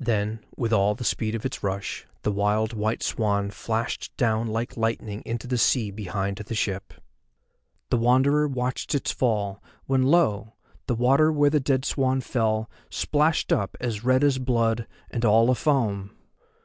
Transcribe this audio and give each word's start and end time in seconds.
Then, 0.00 0.44
with 0.56 0.72
all 0.72 0.96
the 0.96 1.04
speed 1.04 1.36
of 1.36 1.46
its 1.46 1.62
rush, 1.62 2.04
the 2.22 2.32
wild 2.32 2.72
white 2.72 3.00
swan 3.00 3.52
flashed 3.52 4.12
down 4.16 4.48
like 4.48 4.76
lightning 4.76 5.22
into 5.24 5.46
the 5.46 5.56
sea 5.56 5.92
behind 5.92 6.38
the 6.38 6.54
ship. 6.56 6.92
The 7.88 7.96
Wanderer 7.96 8.48
watched 8.48 8.92
its 8.92 9.12
fall, 9.12 9.62
when, 9.86 10.02
lo! 10.02 10.54
the 10.88 10.96
water 10.96 11.30
where 11.30 11.48
the 11.50 11.60
dead 11.60 11.84
swan 11.84 12.22
fell 12.22 12.68
splashed 12.90 13.52
up 13.52 13.76
as 13.80 14.02
red 14.02 14.24
as 14.24 14.38
blood 14.40 14.88
and 15.12 15.24
all 15.24 15.48
afoam! 15.48 16.10